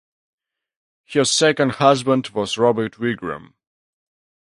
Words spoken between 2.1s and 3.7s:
was Robert Wigram.